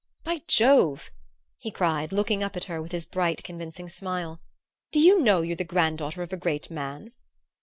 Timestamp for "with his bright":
2.81-3.43